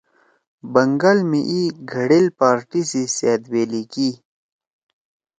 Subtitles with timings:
[0.73, 4.09] بنگال می اِی گھڑیل پارٹی سی سأدویلی کی